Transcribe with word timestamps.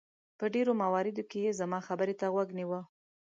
په 0.39 0.45
ډېرو 0.53 0.71
مواردو 0.83 1.23
کې 1.29 1.39
یې 1.45 1.51
زما 1.59 1.79
خبرې 1.87 2.15
ته 2.19 2.25
غوږ 2.33 2.49
نیوه. 2.59 2.81